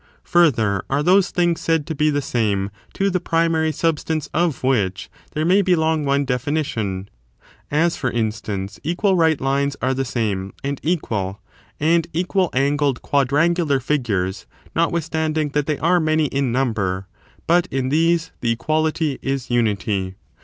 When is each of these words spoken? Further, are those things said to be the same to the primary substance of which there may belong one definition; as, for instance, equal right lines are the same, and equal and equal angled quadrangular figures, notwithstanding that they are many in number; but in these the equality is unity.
Further, 0.23 0.81
are 0.89 1.03
those 1.03 1.29
things 1.29 1.61
said 1.61 1.85
to 1.85 1.93
be 1.93 2.09
the 2.09 2.23
same 2.23 2.71
to 2.95 3.11
the 3.11 3.19
primary 3.19 3.71
substance 3.71 4.31
of 4.33 4.63
which 4.63 5.11
there 5.33 5.45
may 5.45 5.61
belong 5.61 6.05
one 6.05 6.25
definition; 6.25 7.07
as, 7.69 7.97
for 7.97 8.09
instance, 8.09 8.79
equal 8.83 9.15
right 9.15 9.39
lines 9.39 9.77
are 9.79 9.93
the 9.93 10.03
same, 10.03 10.55
and 10.63 10.79
equal 10.81 11.39
and 11.79 12.07
equal 12.13 12.49
angled 12.51 13.03
quadrangular 13.03 13.79
figures, 13.79 14.47
notwithstanding 14.75 15.49
that 15.49 15.67
they 15.67 15.77
are 15.77 15.99
many 15.99 16.25
in 16.25 16.51
number; 16.51 17.05
but 17.45 17.67
in 17.69 17.89
these 17.89 18.31
the 18.41 18.53
equality 18.53 19.19
is 19.21 19.51
unity. 19.51 20.15